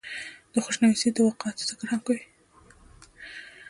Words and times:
دَخوشنويسۍ 0.53 1.07
دَواقعاتو 1.15 1.67
ذکر 1.69 1.85
هم 1.91 1.99
کوي۔ 2.07 2.21